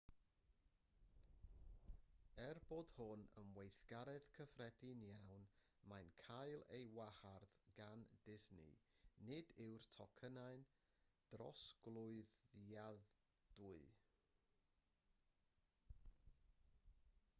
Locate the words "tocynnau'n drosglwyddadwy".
9.97-13.77